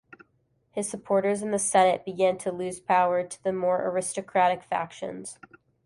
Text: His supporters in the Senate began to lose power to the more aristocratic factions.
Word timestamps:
His 0.71 0.89
supporters 0.89 1.43
in 1.43 1.51
the 1.51 1.59
Senate 1.59 2.03
began 2.03 2.35
to 2.39 2.51
lose 2.51 2.79
power 2.79 3.23
to 3.23 3.43
the 3.43 3.53
more 3.53 3.87
aristocratic 3.87 4.63
factions. 4.63 5.37